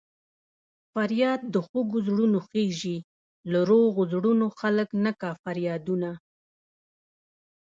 فریاد 0.93 1.41
د 1.53 1.55
خوږو 1.67 1.99
زړونو 2.07 2.39
خېژي 2.47 2.97
له 3.51 3.59
روغو 3.69 4.01
زړونو 4.13 4.45
خلک 4.59 4.89
نه 5.03 5.11
کا 5.21 5.31
فریادونه 5.43 6.09